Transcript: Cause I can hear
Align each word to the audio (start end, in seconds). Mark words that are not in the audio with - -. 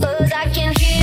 Cause 0.00 0.32
I 0.32 0.48
can 0.54 0.74
hear 0.78 0.99